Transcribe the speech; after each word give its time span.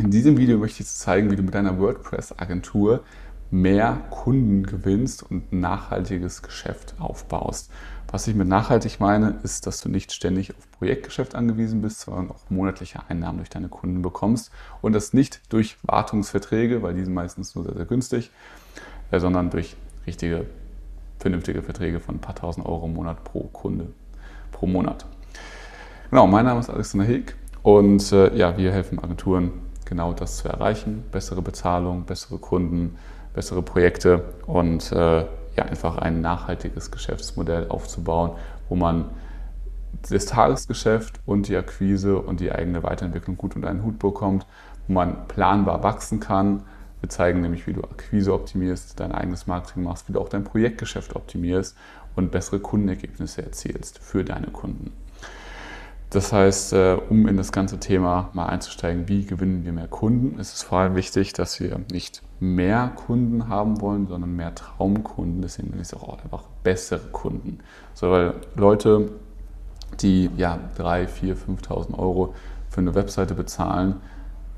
In 0.00 0.10
diesem 0.10 0.38
Video 0.38 0.56
möchte 0.56 0.82
ich 0.82 0.88
zeigen, 0.88 1.30
wie 1.30 1.36
du 1.36 1.42
mit 1.42 1.52
deiner 1.52 1.78
WordPress-Agentur 1.78 3.04
mehr 3.50 4.00
Kunden 4.08 4.62
gewinnst 4.62 5.22
und 5.22 5.52
nachhaltiges 5.52 6.40
Geschäft 6.40 6.94
aufbaust. 6.98 7.70
Was 8.10 8.26
ich 8.26 8.34
mit 8.34 8.48
nachhaltig 8.48 8.98
meine, 8.98 9.40
ist, 9.42 9.66
dass 9.66 9.82
du 9.82 9.90
nicht 9.90 10.10
ständig 10.12 10.56
auf 10.56 10.70
Projektgeschäft 10.70 11.34
angewiesen 11.34 11.82
bist, 11.82 12.00
sondern 12.00 12.30
auch 12.30 12.48
monatliche 12.48 13.00
Einnahmen 13.10 13.36
durch 13.36 13.50
deine 13.50 13.68
Kunden 13.68 14.00
bekommst 14.00 14.50
und 14.80 14.94
das 14.94 15.12
nicht 15.12 15.42
durch 15.50 15.76
Wartungsverträge, 15.82 16.80
weil 16.80 16.94
die 16.94 17.04
sind 17.04 17.12
meistens 17.12 17.54
nur 17.54 17.64
sehr, 17.64 17.74
sehr 17.74 17.84
günstig, 17.84 18.30
äh, 19.10 19.20
sondern 19.20 19.50
durch 19.50 19.76
richtige, 20.06 20.46
vernünftige 21.18 21.60
Verträge 21.60 22.00
von 22.00 22.14
ein 22.14 22.20
paar 22.22 22.36
tausend 22.36 22.64
Euro 22.64 22.86
im 22.86 22.94
Monat 22.94 23.22
pro 23.22 23.48
Kunde, 23.48 23.88
pro 24.50 24.66
Monat. 24.66 25.04
Genau, 26.08 26.26
mein 26.26 26.46
Name 26.46 26.60
ist 26.60 26.70
Alexander 26.70 27.04
Heg 27.04 27.36
und 27.62 28.12
äh, 28.12 28.34
ja, 28.34 28.56
wir 28.56 28.72
helfen 28.72 28.98
Agenturen 28.98 29.68
genau 29.84 30.12
das 30.12 30.38
zu 30.38 30.48
erreichen. 30.48 31.04
Bessere 31.10 31.42
Bezahlung, 31.42 32.04
bessere 32.04 32.38
Kunden, 32.38 32.96
bessere 33.34 33.62
Projekte 33.62 34.24
und 34.46 34.92
äh, 34.92 35.26
ja, 35.56 35.64
einfach 35.64 35.98
ein 35.98 36.20
nachhaltiges 36.20 36.90
Geschäftsmodell 36.90 37.68
aufzubauen, 37.68 38.32
wo 38.68 38.76
man 38.76 39.06
das 40.08 40.26
Tagesgeschäft 40.26 41.20
und 41.26 41.48
die 41.48 41.56
Akquise 41.56 42.18
und 42.18 42.40
die 42.40 42.52
eigene 42.52 42.82
Weiterentwicklung 42.82 43.36
gut 43.36 43.56
unter 43.56 43.68
einen 43.68 43.84
Hut 43.84 43.98
bekommt, 43.98 44.46
wo 44.86 44.94
man 44.94 45.28
planbar 45.28 45.82
wachsen 45.82 46.20
kann. 46.20 46.62
Wir 47.00 47.08
zeigen 47.08 47.40
nämlich, 47.40 47.66
wie 47.66 47.72
du 47.72 47.82
Akquise 47.82 48.32
optimierst, 48.32 49.00
dein 49.00 49.12
eigenes 49.12 49.46
Marketing 49.46 49.82
machst, 49.82 50.08
wie 50.08 50.12
du 50.12 50.20
auch 50.20 50.28
dein 50.28 50.44
Projektgeschäft 50.44 51.16
optimierst 51.16 51.76
und 52.14 52.30
bessere 52.30 52.60
Kundenergebnisse 52.60 53.42
erzielst 53.42 53.98
für 53.98 54.24
deine 54.24 54.48
Kunden. 54.48 54.92
Das 56.10 56.32
heißt, 56.32 56.72
äh, 56.72 56.96
um 57.08 57.28
in 57.28 57.36
das 57.36 57.52
ganze 57.52 57.78
Thema 57.78 58.30
mal 58.32 58.46
einzusteigen, 58.46 59.08
wie 59.08 59.24
gewinnen 59.24 59.64
wir 59.64 59.72
mehr 59.72 59.86
Kunden, 59.86 60.40
ist 60.40 60.54
es 60.54 60.62
vor 60.64 60.78
allem 60.78 60.96
wichtig, 60.96 61.32
dass 61.34 61.60
wir 61.60 61.80
nicht 61.92 62.22
mehr 62.40 62.90
Kunden 62.96 63.48
haben 63.48 63.80
wollen, 63.80 64.08
sondern 64.08 64.34
mehr 64.34 64.52
Traumkunden. 64.52 65.40
Deswegen 65.40 65.68
nenne 65.68 65.82
ich 65.82 65.88
es 65.88 65.94
auch 65.94 66.18
einfach 66.20 66.42
bessere 66.64 67.06
Kunden. 67.12 67.60
So, 67.94 68.10
weil 68.10 68.34
Leute, 68.56 69.12
die 70.00 70.28
ja 70.36 70.58
3, 70.76 71.06
4, 71.06 71.36
5.000 71.36 71.96
Euro 71.96 72.34
für 72.70 72.80
eine 72.80 72.96
Webseite 72.96 73.34
bezahlen, 73.34 74.00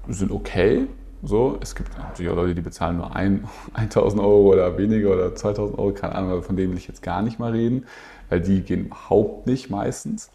sind 0.08 0.33
okay. 0.33 0.86
So, 1.23 1.58
es 1.61 1.75
gibt 1.75 1.97
natürlich 1.98 2.33
auch 2.33 2.36
Leute, 2.36 2.55
die 2.55 2.62
bezahlen 2.62 2.97
nur 2.97 3.14
1.000 3.14 4.19
Euro 4.20 4.55
oder 4.55 4.78
weniger 4.78 5.11
oder 5.11 5.27
2.000 5.27 5.77
Euro, 5.77 5.92
keine 5.92 6.14
Ahnung, 6.14 6.42
von 6.42 6.56
denen 6.56 6.70
will 6.73 6.78
ich 6.78 6.89
jetzt 6.89 7.03
gar 7.03 7.20
nicht 7.20 7.39
mal 7.39 7.53
reden, 7.53 7.84
weil 8.30 8.41
die 8.41 8.62
gehen 8.62 8.86
überhaupt 8.86 9.47
nicht 9.47 9.69
meistens. 9.69 10.30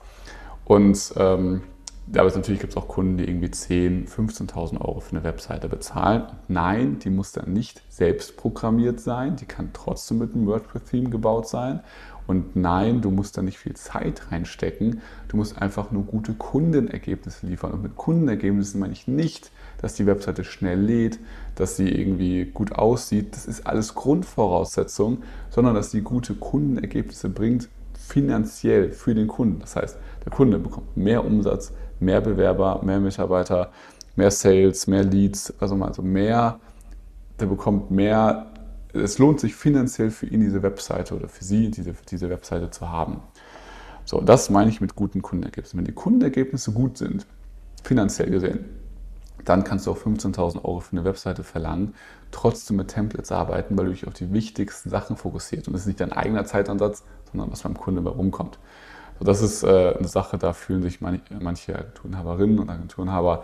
Und 0.68 1.14
ähm, 1.16 1.62
aber 2.16 2.30
natürlich 2.34 2.62
gibt 2.62 2.72
es 2.72 2.78
auch 2.78 2.88
Kunden, 2.88 3.18
die 3.18 3.26
irgendwie 3.26 3.48
10.000, 3.48 4.08
15.000 4.10 4.80
Euro 4.80 5.02
für 5.02 5.12
eine 5.12 5.26
Webseite 5.26 5.68
bezahlen. 5.68 6.23
Nein, 6.48 7.00
die 7.00 7.10
muss 7.10 7.34
dann 7.34 7.52
nicht 7.52 7.82
selbst 7.90 8.38
programmiert 8.38 9.02
sein. 9.02 9.36
Die 9.36 9.45
kann 9.45 9.72
trotzdem 9.73 10.20
mit 10.20 10.34
einem 10.34 10.48
WordPress-Theme 10.48 11.10
gebaut 11.10 11.50
sein. 11.50 11.82
Und 12.26 12.56
nein, 12.56 13.02
du 13.02 13.12
musst 13.12 13.38
da 13.38 13.42
nicht 13.42 13.58
viel 13.58 13.76
Zeit 13.76 14.32
reinstecken. 14.32 15.02
Du 15.28 15.36
musst 15.36 15.62
einfach 15.62 15.92
nur 15.92 16.04
gute 16.04 16.34
Kundenergebnisse 16.34 17.45
liefern. 17.45 17.73
Und 17.73 17.84
mit 17.84 17.98
Kundenergebnissen 17.98 18.80
meine 18.80 18.94
ich 18.94 19.08
nicht, 19.08 19.52
dass 19.82 19.95
die 19.95 20.06
Webseite 20.06 20.45
schnell 20.45 20.80
lädt, 20.80 21.20
dass 21.56 21.76
sie 21.76 21.90
irgendwie 21.90 22.45
gut 22.45 22.72
aussieht. 22.72 23.36
Das 23.36 23.48
ist 23.48 23.68
alles 23.68 23.95
Grundvoraussetzung, 23.95 25.23
sondern 25.50 25.76
dass 25.76 25.92
sie 25.92 26.02
gute 26.02 26.36
Kundenergebnisse 26.36 27.30
bringt, 27.30 27.68
finanziell 28.08 28.92
für 28.92 29.14
den 29.14 29.28
Kunden. 29.28 29.60
Das 29.60 29.76
heißt, 29.76 29.98
der 30.24 30.32
Kunde 30.32 30.60
bekommt 30.60 30.96
mehr 30.96 31.26
Umsatz, 31.26 31.74
mehr 32.00 32.22
Bewerber, 32.22 32.82
mehr 32.84 33.00
Mitarbeiter, 33.00 33.72
mehr 34.16 34.32
Sales, 34.32 34.88
mehr 34.88 35.04
Leads, 35.04 35.54
also 35.60 35.76
mehr, 35.76 36.60
der 37.40 37.46
bekommt 37.46 37.92
mehr, 37.92 38.48
es 38.94 39.20
lohnt 39.20 39.40
sich 39.40 39.56
finanziell 39.56 40.10
für 40.10 40.26
ihn 40.26 40.42
diese 40.42 40.64
Webseite 40.64 41.16
oder 41.16 41.28
für 41.28 41.44
sie 41.44 41.70
diese, 41.70 41.94
diese 42.10 42.30
Webseite 42.30 42.70
zu 42.72 42.90
haben. 42.90 43.22
So, 44.06 44.22
das 44.22 44.50
meine 44.50 44.70
ich 44.70 44.80
mit 44.80 44.96
guten 44.96 45.22
Kundenergebnissen. 45.22 45.78
Wenn 45.78 45.86
die 45.86 45.92
Kundenergebnisse 45.92 46.72
gut 46.72 46.98
sind, 46.98 47.26
finanziell 47.84 48.32
gesehen, 48.32 48.66
dann 49.45 49.64
kannst 49.64 49.87
du 49.87 49.92
auch 49.92 49.98
15.000 49.98 50.64
Euro 50.64 50.80
für 50.80 50.93
eine 50.93 51.05
Webseite 51.05 51.43
verlangen, 51.43 51.93
trotzdem 52.31 52.77
mit 52.77 52.89
Templates 52.89 53.31
arbeiten, 53.31 53.77
weil 53.77 53.86
du 53.86 53.92
dich 53.92 54.08
auf 54.08 54.14
die 54.14 54.33
wichtigsten 54.33 54.89
Sachen 54.89 55.15
fokussierst. 55.15 55.67
Und 55.67 55.73
das 55.73 55.81
ist 55.81 55.87
nicht 55.87 56.02
dein 56.02 56.11
eigener 56.11 56.45
Zeitansatz, 56.45 57.03
sondern 57.31 57.52
was 57.52 57.64
beim 57.64 57.77
Kunden 57.77 58.03
bei 58.03 58.11
rumkommt. 58.11 58.59
So, 59.20 59.25
das 59.25 59.42
ist 59.42 59.64
äh, 59.64 59.95
eine 59.98 60.08
Sache, 60.08 60.37
da 60.37 60.53
fühlen 60.53 60.81
sich 60.81 61.02
manche 61.02 61.75
Agenturenhaberinnen 61.75 62.59
und 62.59 62.70
Agenturenhaber 62.70 63.43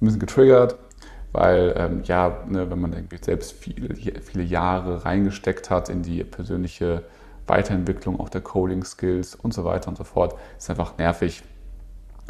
ein 0.00 0.04
bisschen 0.04 0.20
getriggert, 0.20 0.76
weil 1.32 1.74
ähm, 1.76 2.02
ja, 2.04 2.44
ne, 2.46 2.70
wenn 2.70 2.80
man 2.80 2.92
irgendwie 2.92 3.18
selbst 3.20 3.52
viele, 3.52 3.94
viele 3.96 4.44
Jahre 4.44 5.04
reingesteckt 5.04 5.70
hat 5.70 5.88
in 5.88 6.02
die 6.02 6.24
persönliche 6.24 7.04
Weiterentwicklung 7.46 8.20
auch 8.20 8.28
der 8.28 8.42
Coding-Skills 8.42 9.34
und 9.34 9.54
so 9.54 9.64
weiter 9.64 9.88
und 9.88 9.96
so 9.96 10.04
fort, 10.04 10.34
ist 10.56 10.70
einfach 10.70 10.98
nervig 10.98 11.42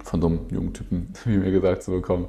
von 0.02 0.20
so 0.20 0.28
einem 0.28 0.40
jungen 0.50 0.72
Typen, 0.72 1.12
wie 1.24 1.36
mir 1.36 1.50
gesagt, 1.50 1.82
zu 1.82 1.90
bekommen, 1.90 2.28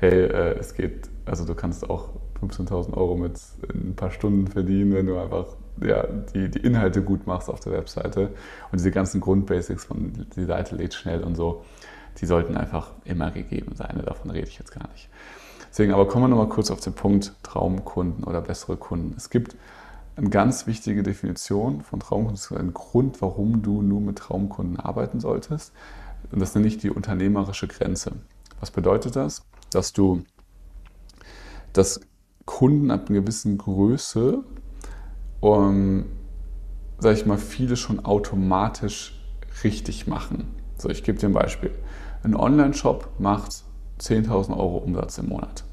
hey, 0.00 0.24
äh, 0.24 0.58
es 0.58 0.74
geht, 0.74 1.08
also 1.24 1.44
du 1.44 1.54
kannst 1.54 1.88
auch 1.88 2.10
15.000 2.40 2.94
Euro 2.96 3.16
mit 3.16 3.40
ein 3.72 3.94
paar 3.96 4.10
Stunden 4.10 4.46
verdienen, 4.46 4.94
wenn 4.94 5.06
du 5.06 5.18
einfach 5.18 5.46
ja, 5.82 6.06
die, 6.34 6.50
die 6.50 6.60
Inhalte 6.60 7.02
gut 7.02 7.26
machst 7.26 7.48
auf 7.48 7.60
der 7.60 7.72
Webseite. 7.72 8.28
Und 8.70 8.78
diese 8.78 8.90
ganzen 8.90 9.20
Grundbasics 9.20 9.84
von 9.84 10.26
die 10.34 10.44
Seite 10.44 10.76
lädt 10.76 10.94
schnell 10.94 11.22
und 11.22 11.36
so, 11.36 11.64
die 12.20 12.26
sollten 12.26 12.56
einfach 12.56 12.92
immer 13.04 13.30
gegeben 13.30 13.74
sein. 13.74 14.00
Davon 14.04 14.30
rede 14.30 14.48
ich 14.48 14.58
jetzt 14.58 14.72
gar 14.72 14.88
nicht. 14.90 15.08
Deswegen 15.70 15.92
aber 15.92 16.08
kommen 16.08 16.24
wir 16.24 16.28
nochmal 16.28 16.48
kurz 16.48 16.70
auf 16.70 16.80
den 16.80 16.94
Punkt 16.94 17.34
Traumkunden 17.42 18.24
oder 18.24 18.40
bessere 18.40 18.76
Kunden. 18.76 19.14
Es 19.16 19.30
gibt 19.30 19.56
eine 20.16 20.30
ganz 20.30 20.66
wichtige 20.66 21.02
Definition 21.02 21.82
von 21.82 22.00
Traumkunden. 22.00 22.34
Das 22.34 22.50
ist 22.50 22.56
ein 22.56 22.74
Grund, 22.74 23.20
warum 23.22 23.62
du 23.62 23.82
nur 23.82 24.00
mit 24.00 24.18
Traumkunden 24.18 24.80
arbeiten 24.80 25.20
solltest. 25.20 25.72
Und 26.32 26.40
das 26.40 26.54
nenne 26.54 26.66
ich 26.66 26.78
die 26.78 26.90
unternehmerische 26.90 27.68
Grenze. 27.68 28.12
Was 28.60 28.70
bedeutet 28.70 29.14
das? 29.14 29.47
Dass 29.70 29.92
du, 29.92 30.22
dass 31.72 32.00
Kunden 32.44 32.90
ab 32.90 33.08
einer 33.08 33.20
gewissen 33.20 33.58
Größe 33.58 34.42
um, 35.40 36.06
sag 36.98 37.14
ich 37.14 37.26
mal, 37.26 37.38
viele 37.38 37.76
schon 37.76 38.04
automatisch 38.04 39.20
richtig 39.62 40.06
machen. 40.06 40.54
So, 40.76 40.88
ich 40.88 41.04
gebe 41.04 41.18
dir 41.18 41.28
ein 41.28 41.32
Beispiel. 41.32 41.70
Ein 42.22 42.34
Online-Shop 42.34 43.10
macht 43.18 43.64
10.000 44.00 44.50
Euro 44.56 44.78
Umsatz 44.78 45.18
im 45.18 45.28
Monat. 45.28 45.64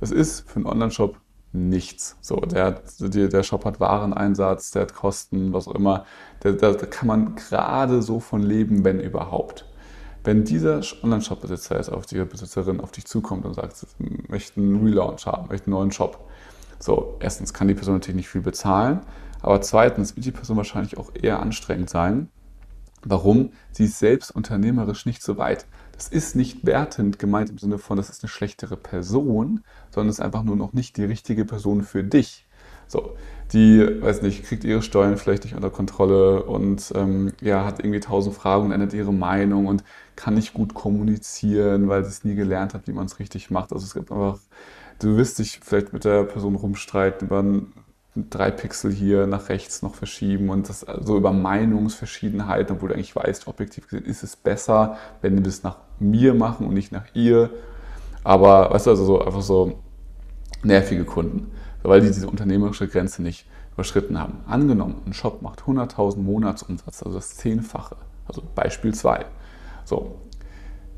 Das 0.00 0.10
ist 0.10 0.48
für 0.48 0.56
einen 0.56 0.66
Online-Shop 0.66 1.16
nichts. 1.52 2.16
So, 2.20 2.36
der, 2.36 2.82
der 3.00 3.42
Shop 3.42 3.64
hat 3.64 3.80
Wareneinsatz, 3.80 4.70
der 4.70 4.82
hat 4.82 4.94
Kosten, 4.94 5.52
was 5.52 5.68
auch 5.68 5.74
immer. 5.74 6.04
Da 6.40 6.52
kann 6.52 7.08
man 7.08 7.34
gerade 7.34 8.02
so 8.02 8.20
von 8.20 8.42
leben, 8.42 8.84
wenn 8.84 9.00
überhaupt. 9.00 9.66
Wenn 10.22 10.44
dieser 10.44 10.82
Online-Shop-Besitzer 11.02 11.76
jetzt 11.76 11.90
auf 11.90 12.04
die 12.04 12.22
Besitzerin 12.24 12.80
auf 12.80 12.90
dich 12.90 13.06
zukommt 13.06 13.46
und 13.46 13.54
sagt, 13.54 13.86
möchte 14.28 14.60
einen 14.60 14.84
Relaunch 14.84 15.26
haben, 15.26 15.48
möchte 15.48 15.66
einen 15.66 15.74
neuen 15.74 15.92
Shop, 15.92 16.28
so, 16.78 17.16
erstens 17.20 17.54
kann 17.54 17.68
die 17.68 17.74
Person 17.74 17.94
natürlich 17.94 18.16
nicht 18.16 18.28
viel 18.28 18.42
bezahlen, 18.42 19.00
aber 19.40 19.60
zweitens 19.62 20.16
wird 20.16 20.26
die 20.26 20.32
Person 20.32 20.56
wahrscheinlich 20.56 20.98
auch 20.98 21.10
eher 21.14 21.40
anstrengend 21.40 21.88
sein. 21.88 22.28
Warum? 23.02 23.52
Sie 23.72 23.84
ist 23.84 23.98
selbst 23.98 24.30
unternehmerisch 24.30 25.06
nicht 25.06 25.22
so 25.22 25.38
weit. 25.38 25.66
Das 25.92 26.08
ist 26.08 26.36
nicht 26.36 26.66
wertend 26.66 27.18
gemeint 27.18 27.48
im 27.48 27.56
Sinne 27.56 27.78
von, 27.78 27.96
das 27.96 28.10
ist 28.10 28.22
eine 28.22 28.28
schlechtere 28.28 28.76
Person, 28.76 29.64
sondern 29.90 30.10
es 30.10 30.18
ist 30.18 30.24
einfach 30.24 30.42
nur 30.42 30.56
noch 30.56 30.74
nicht 30.74 30.98
die 30.98 31.04
richtige 31.04 31.46
Person 31.46 31.82
für 31.82 32.04
dich. 32.04 32.46
So, 32.90 33.16
die, 33.52 34.02
weiß 34.02 34.22
nicht, 34.22 34.44
kriegt 34.44 34.64
ihre 34.64 34.82
Steuern 34.82 35.16
vielleicht 35.16 35.44
nicht 35.44 35.54
unter 35.54 35.70
Kontrolle 35.70 36.42
und 36.42 36.92
ähm, 36.94 37.32
ja, 37.40 37.64
hat 37.64 37.80
irgendwie 37.80 38.00
tausend 38.00 38.34
Fragen 38.34 38.66
und 38.66 38.72
ändert 38.72 38.92
ihre 38.92 39.12
Meinung 39.12 39.66
und 39.66 39.84
kann 40.16 40.34
nicht 40.34 40.54
gut 40.54 40.74
kommunizieren, 40.74 41.88
weil 41.88 42.04
sie 42.04 42.10
es 42.10 42.24
nie 42.24 42.34
gelernt 42.34 42.74
hat, 42.74 42.86
wie 42.86 42.92
man 42.92 43.06
es 43.06 43.18
richtig 43.18 43.50
macht. 43.50 43.72
Also 43.72 43.84
es 43.84 43.94
gibt 43.94 44.10
einfach 44.10 44.38
du 45.00 45.16
wirst 45.16 45.38
dich 45.38 45.60
vielleicht 45.62 45.92
mit 45.92 46.04
der 46.04 46.24
Person 46.24 46.54
rumstreiten 46.54 47.26
über 47.26 47.44
drei 48.14 48.50
Pixel 48.50 48.92
hier 48.92 49.26
nach 49.26 49.48
rechts 49.48 49.82
noch 49.82 49.94
verschieben 49.94 50.50
und 50.50 50.68
das 50.68 50.80
so 50.80 50.86
also 50.86 51.16
über 51.16 51.32
Meinungsverschiedenheiten, 51.32 52.76
obwohl 52.76 52.90
du 52.90 52.94
eigentlich 52.94 53.16
weißt, 53.16 53.46
objektiv 53.48 53.88
gesehen 53.88 54.04
ist 54.04 54.22
es 54.22 54.36
besser, 54.36 54.96
wenn 55.22 55.34
wir 55.34 55.42
das 55.42 55.62
nach 55.62 55.78
mir 55.98 56.34
machen 56.34 56.66
und 56.66 56.74
nicht 56.74 56.92
nach 56.92 57.06
ihr. 57.14 57.50
Aber 58.24 58.70
weißt 58.70 58.86
du, 58.86 58.90
also 58.90 59.04
so 59.04 59.24
einfach 59.24 59.42
so 59.42 59.78
nervige 60.62 61.04
Kunden, 61.04 61.52
weil 61.82 62.00
die 62.00 62.08
diese 62.08 62.28
unternehmerische 62.28 62.88
Grenze 62.88 63.22
nicht 63.22 63.46
überschritten 63.72 64.18
haben. 64.18 64.40
Angenommen, 64.46 65.02
ein 65.06 65.12
Shop 65.12 65.42
macht 65.42 65.62
100.000 65.62 66.18
Monatsumsatz, 66.18 67.02
also 67.02 67.16
das 67.16 67.36
Zehnfache. 67.36 67.96
Also 68.26 68.42
Beispiel 68.54 68.94
2. 68.94 69.24
So, 69.84 70.16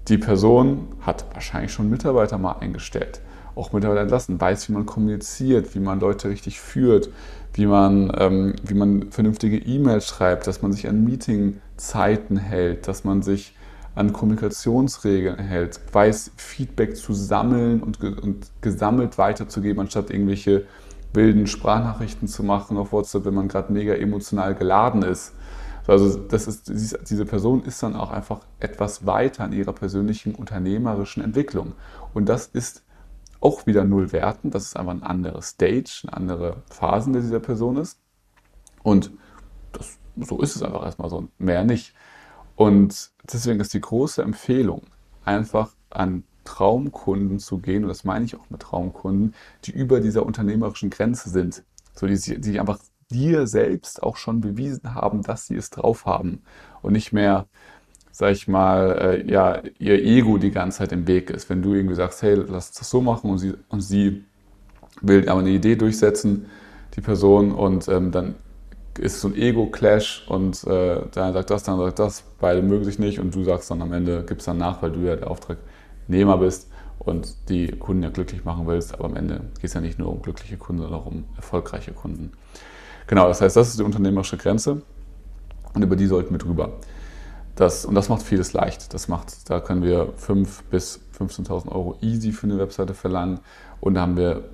die 0.09 0.19
Person 0.19 0.89
hat 1.01 1.25
wahrscheinlich 1.33 1.73
schon 1.73 1.89
Mitarbeiter 1.89 2.39
mal 2.39 2.57
eingestellt 2.61 3.23
auch 3.55 3.73
Mitarbeiter 3.73 4.03
entlassen, 4.03 4.41
weiß, 4.41 4.69
wie 4.69 4.73
man 4.73 4.87
kommuniziert, 4.87 5.75
wie 5.75 5.81
man 5.81 6.01
Leute 6.01 6.29
richtig 6.29 6.61
führt, 6.61 7.11
wie 7.55 7.67
man, 7.67 8.13
ähm, 8.17 8.55
wie 8.63 8.75
man 8.75 9.11
vernünftige 9.11 9.59
E-Mails 9.59 10.07
schreibt, 10.07 10.47
dass 10.47 10.63
man 10.63 10.73
sich 10.73 10.89
an 10.89 11.05
Meetingzeiten 11.05 12.37
hält, 12.37 12.89
dass 12.89 13.05
man 13.05 13.23
sich 13.23 13.55
an 13.95 14.13
Kommunikationsregeln 14.13 15.39
hält, 15.39 15.81
weiß, 15.93 16.33
Feedback 16.37 16.97
zu 16.97 17.13
sammeln 17.13 17.83
und, 17.83 18.01
ge 18.01 18.15
und 18.21 18.51
gesammelt 18.61 19.19
weiterzugeben, 19.19 19.81
anstatt 19.81 20.11
irgendwelche 20.11 20.67
wilden 21.13 21.47
Sprachnachrichten 21.47 22.27
zu 22.27 22.43
machen 22.43 22.79
auf 22.79 22.93
WhatsApp, 22.93 23.27
wenn 23.27 23.35
man 23.35 23.49
gerade 23.49 23.73
mega 23.73 23.95
emotional 23.95 24.55
geladen 24.55 25.03
ist. 25.03 25.35
Also 25.87 26.17
das 26.17 26.47
ist, 26.47 26.71
diese 27.11 27.27
Person 27.27 27.65
ist 27.65 27.83
dann 27.83 27.97
auch 27.97 28.11
einfach 28.11 28.41
etwas 28.61 29.05
weiter 29.05 29.45
in 29.45 29.53
ihrer 29.53 29.73
persönlichen 29.73 30.35
unternehmerischen 30.35 31.23
Entwicklung. 31.23 31.73
Und 32.15 32.29
das 32.29 32.47
ist 32.47 32.85
auch 33.41 33.67
wieder 33.67 33.85
null 33.85 34.13
werten. 34.13 34.51
Das 34.51 34.67
ist 34.67 34.77
einfach 34.77 34.93
ein 34.93 35.03
anderes 35.03 35.51
Stage, 35.51 36.03
eine 36.05 36.17
andere 36.17 36.63
Phasen, 36.71 37.13
der 37.13 37.23
dieser 37.23 37.41
Person 37.41 37.77
ist. 37.77 37.99
Und 38.83 39.11
das, 39.73 39.99
so 40.17 40.41
ist 40.41 40.57
es 40.57 40.63
einfach 40.63 40.85
erstmal 40.85 41.11
so, 41.11 41.29
mehr 41.39 41.65
nicht. 41.65 41.95
Und 42.57 43.11
deswegen 43.33 43.61
ist 43.61 43.75
die 43.75 43.81
große 43.81 44.23
Empfehlung, 44.23 44.83
einfach 45.25 45.75
an 45.91 46.25
Traumkunden 46.45 47.39
zu 47.39 47.59
gehen, 47.59 47.85
und 47.85 47.89
das 47.89 48.05
meine 48.05 48.25
ich 48.25 48.37
auch 48.37 48.51
mit 48.51 48.61
Traumkunden, 48.61 49.35
die 49.65 49.73
über 49.73 50.01
dieser 50.01 50.27
unternehmerischen 50.27 50.91
Grenze 50.91 51.31
sind. 51.31 51.63
So, 51.95 52.07
die, 52.07 52.41
die 52.41 52.61
einfach 52.61 52.79
dir 53.11 53.47
selbst 53.47 54.03
auch 54.03 54.17
schon 54.17 54.41
bewiesen 54.41 54.95
haben, 54.95 55.23
dass 55.23 55.47
sie 55.47 55.57
es 55.57 55.71
drauf 55.71 56.07
haben 56.07 56.43
und 56.81 56.93
nicht 56.93 57.13
mehr, 57.13 57.47
sag 58.11 58.33
ich 58.33 58.49
mal, 58.49 58.99
äh, 58.99 59.31
ja, 59.31 59.63
ihr 59.79 60.03
Ego 60.03 60.39
die 60.39 60.51
ganze 60.51 60.79
Zeit 60.79 60.93
im 60.93 61.07
Weg 61.07 61.31
ist. 61.31 61.49
Wenn 61.49 61.63
du 61.63 61.75
irgendwie 61.75 61.95
sagst, 61.95 62.23
hey, 62.23 62.35
lass 62.35 62.73
das 62.73 62.91
so 62.91 63.01
machen 63.01 63.31
und 63.31 63.39
sie, 63.39 63.55
und 63.69 63.83
sie 63.83 64.25
will 65.01 65.29
aber 65.29 65.41
eine 65.41 65.51
Idee 65.51 65.77
durchsetzen, 65.77 66.47
die 66.97 67.01
Person, 67.01 67.53
und 67.53 67.89
ähm, 67.89 68.11
dann 68.11 68.35
ist 68.99 69.21
so 69.21 69.29
ein 69.29 69.37
Ego-Clash 69.37 70.27
und 70.29 70.65
äh, 70.65 71.01
der 71.15 71.33
sagt 71.33 71.51
das, 71.51 71.63
dann 71.63 71.79
sagt 71.79 71.99
das, 71.99 72.25
beide 72.41 72.63
mögen 72.63 72.85
sich 72.85 72.99
nicht 72.99 73.21
und 73.21 73.35
du 73.35 73.45
sagst 73.45 73.71
dann 73.71 73.83
am 73.83 73.93
Ende, 73.93 74.25
gibst 74.25 74.47
dann 74.47 74.59
nach, 74.59 74.83
weil 74.83 74.91
du 74.93 75.01
ja 75.01 75.17
der 75.17 75.31
Auftragnehmer 75.31 76.39
bist 76.39 76.69
und 76.99 77.49
die 77.49 77.69
Kunden 77.69 78.03
ja 78.03 78.11
glücklich 78.11 78.45
machen 78.45 78.67
willst, 78.67 78.95
aber 78.95 79.07
am 79.07 79.17
Ende 79.17 79.41
geht 79.55 79.65
es 79.65 79.75
ja 79.75 79.81
nicht 79.81 79.99
nur 79.99 80.11
um 80.11 80.23
glückliche 80.23 80.57
Kunden, 80.57 80.83
sondern 80.83 81.01
auch 81.01 81.07
um 81.07 81.25
erfolgreiche 81.37 81.93
Kunden. 81.93 82.33
Genau, 83.07 83.29
das 83.29 83.41
heißt, 83.41 83.57
das 83.57 83.69
ist 83.69 83.79
die 83.79 83.83
unternehmerische 83.83 84.37
Grenze 84.37 84.83
und 85.75 85.83
über 85.83 85.97
die 85.97 86.07
sollten 86.07 86.33
wir 86.33 86.39
drüber. 86.39 86.79
Das, 87.57 87.85
und 87.85 87.95
das 87.95 88.09
macht 88.09 88.23
vieles 88.23 88.53
leicht. 88.55 88.95
Das 88.95 89.09
macht, 89.09 89.51
da 89.51 89.61
können 89.61 89.83
wir 89.83 90.15
5.000 90.15 90.47
bis 90.71 91.01
15.000 91.19 91.71
Euro 91.71 91.99
easy 92.01 92.33
für 92.33 92.47
eine 92.47 92.59
Webseite 92.59 92.95
verlangen 92.95 93.41
und 93.81 93.95
da 93.95 94.03
haben 94.03 94.17
wir, 94.17 94.45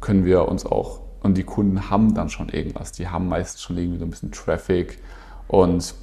können 0.00 0.24
wir 0.24 0.48
uns 0.48 0.66
auch, 0.66 1.00
und 1.22 1.34
die 1.34 1.44
Kunden 1.44 1.90
haben 1.90 2.14
dann 2.14 2.28
schon 2.28 2.48
irgendwas. 2.48 2.92
Die 2.92 3.08
haben 3.08 3.28
meistens 3.28 3.62
schon 3.62 3.78
irgendwie 3.78 3.98
so 3.98 4.04
ein 4.04 4.10
bisschen 4.10 4.32
Traffic 4.32 4.98
und 5.48 5.94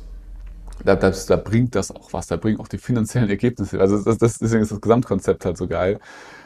da, 0.86 0.96
das, 0.96 1.26
da, 1.26 1.36
bringt 1.36 1.76
das 1.76 1.94
auch 1.94 2.14
was, 2.14 2.28
da 2.28 2.38
bringen 2.38 2.60
auch 2.60 2.68
die 2.68 2.78
finanziellen 2.78 3.30
Ergebnisse. 3.30 3.80
Also 3.82 4.02
das, 4.02 4.18
das, 4.18 4.40
deswegen 4.40 4.64
ist 4.64 4.72
das 4.72 4.80
Gesamtkonzept 4.80 5.44
halt 5.46 5.58
so 5.58 5.68
geil. 5.68 6.00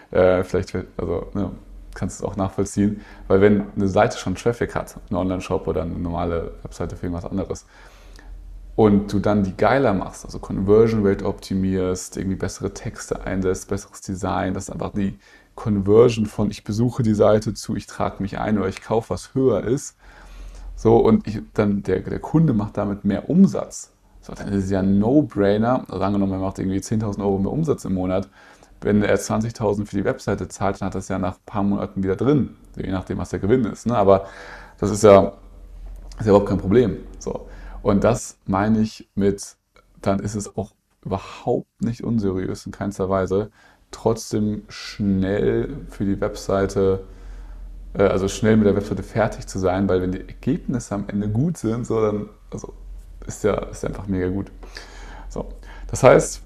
Äh, 0.09 0.43
vielleicht, 0.43 0.75
also 0.97 1.27
ne, 1.33 1.51
kannst 1.93 2.19
du 2.19 2.25
es 2.25 2.31
auch 2.31 2.35
nachvollziehen, 2.35 3.01
weil 3.27 3.41
wenn 3.41 3.65
eine 3.75 3.87
Seite 3.87 4.17
schon 4.17 4.33
Traffic 4.33 4.73
hat, 4.73 4.97
ein 5.09 5.15
Online-Shop 5.15 5.67
oder 5.67 5.83
eine 5.83 5.93
normale 5.93 6.53
Webseite 6.63 6.95
für 6.95 7.05
irgendwas 7.05 7.29
anderes, 7.29 7.65
und 8.75 9.13
du 9.13 9.19
dann 9.19 9.43
die 9.43 9.55
geiler 9.55 9.93
machst, 9.93 10.25
also 10.25 10.39
Conversion 10.39 11.05
Rate 11.05 11.25
optimierst, 11.25 12.17
irgendwie 12.17 12.35
bessere 12.35 12.73
Texte 12.73 13.23
einlässt, 13.23 13.69
besseres 13.69 14.01
Design, 14.01 14.55
dass 14.55 14.71
einfach 14.71 14.93
die 14.93 15.19
Conversion 15.55 16.25
von 16.25 16.49
ich 16.49 16.63
besuche 16.63 17.03
die 17.03 17.13
Seite 17.13 17.53
zu 17.53 17.75
ich 17.75 17.85
trage 17.85 18.21
mich 18.21 18.39
ein 18.39 18.57
oder 18.57 18.67
ich 18.67 18.81
kaufe 18.81 19.11
was 19.11 19.33
höher 19.33 19.63
ist, 19.63 19.97
so 20.75 20.97
und 20.97 21.27
ich, 21.27 21.41
dann 21.53 21.83
der, 21.83 21.99
der 21.99 22.19
Kunde 22.19 22.53
macht 22.53 22.77
damit 22.77 23.05
mehr 23.05 23.29
Umsatz, 23.29 23.93
so, 24.21 24.33
dann 24.33 24.47
ist 24.49 24.65
es 24.65 24.71
ja 24.71 24.79
ein 24.79 24.99
No-Brainer, 24.99 25.85
also 25.89 26.03
angenommen, 26.03 26.33
er 26.33 26.39
macht 26.39 26.59
irgendwie 26.59 26.79
10.000 26.79 27.19
Euro 27.19 27.39
mehr 27.39 27.51
Umsatz 27.51 27.85
im 27.85 27.93
Monat, 27.93 28.29
wenn 28.83 29.01
er 29.01 29.17
20.000 29.17 29.85
für 29.85 29.95
die 29.95 30.05
Webseite 30.05 30.47
zahlt, 30.47 30.81
dann 30.81 30.87
hat 30.87 30.95
das 30.95 31.07
ja 31.07 31.17
nach 31.17 31.35
ein 31.35 31.45
paar 31.45 31.63
Monaten 31.63 32.03
wieder 32.03 32.15
drin, 32.15 32.55
je 32.75 32.91
nachdem, 32.91 33.17
was 33.17 33.29
der 33.29 33.39
Gewinn 33.39 33.65
ist. 33.65 33.85
Ne? 33.85 33.95
Aber 33.97 34.27
das 34.77 34.91
ist 34.91 35.03
ja, 35.03 35.33
ist 36.19 36.25
ja 36.25 36.27
überhaupt 36.27 36.49
kein 36.49 36.57
Problem. 36.57 36.97
So. 37.19 37.47
Und 37.81 38.03
das 38.03 38.37
meine 38.45 38.81
ich 38.81 39.09
mit, 39.15 39.55
dann 40.01 40.19
ist 40.19 40.35
es 40.35 40.55
auch 40.57 40.71
überhaupt 41.03 41.67
nicht 41.81 42.03
unseriös 42.03 42.65
in 42.65 42.71
keinster 42.71 43.09
Weise, 43.09 43.51
trotzdem 43.93 44.63
schnell 44.67 45.77
für 45.89 46.05
die 46.05 46.19
Webseite, 46.19 47.03
äh, 47.93 48.03
also 48.03 48.27
schnell 48.27 48.57
mit 48.57 48.67
der 48.67 48.75
Webseite 48.75 49.03
fertig 49.03 49.47
zu 49.47 49.59
sein, 49.59 49.87
weil 49.87 50.01
wenn 50.01 50.11
die 50.11 50.21
Ergebnisse 50.21 50.95
am 50.95 51.05
Ende 51.07 51.29
gut 51.29 51.57
sind, 51.57 51.85
so 51.87 52.01
dann 52.01 52.29
also 52.51 52.73
ist 53.25 53.43
ja 53.43 53.55
ist 53.65 53.85
einfach 53.85 54.07
mega 54.07 54.27
gut. 54.27 54.51
So, 55.29 55.49
das 55.87 56.03
heißt, 56.03 56.41